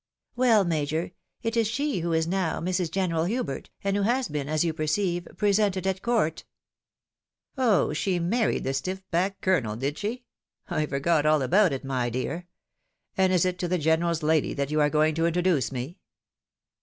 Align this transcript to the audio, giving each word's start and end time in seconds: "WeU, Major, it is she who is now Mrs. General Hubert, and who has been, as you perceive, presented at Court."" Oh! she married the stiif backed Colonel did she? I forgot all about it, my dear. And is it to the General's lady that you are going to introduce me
"WeU, 0.35 0.65
Major, 0.67 1.11
it 1.43 1.55
is 1.55 1.67
she 1.67 1.99
who 1.99 2.11
is 2.11 2.25
now 2.25 2.59
Mrs. 2.59 2.89
General 2.89 3.25
Hubert, 3.25 3.69
and 3.83 3.95
who 3.95 4.01
has 4.01 4.29
been, 4.29 4.49
as 4.49 4.63
you 4.63 4.73
perceive, 4.73 5.27
presented 5.37 5.85
at 5.85 6.01
Court."" 6.01 6.43
Oh! 7.55 7.93
she 7.93 8.17
married 8.17 8.63
the 8.63 8.71
stiif 8.71 9.03
backed 9.11 9.41
Colonel 9.41 9.75
did 9.75 9.99
she? 9.99 10.23
I 10.67 10.87
forgot 10.87 11.27
all 11.27 11.43
about 11.43 11.71
it, 11.71 11.85
my 11.85 12.09
dear. 12.09 12.47
And 13.15 13.31
is 13.31 13.45
it 13.45 13.59
to 13.59 13.67
the 13.67 13.77
General's 13.77 14.23
lady 14.23 14.55
that 14.55 14.71
you 14.71 14.79
are 14.81 14.89
going 14.89 15.13
to 15.13 15.27
introduce 15.27 15.71
me 15.71 15.99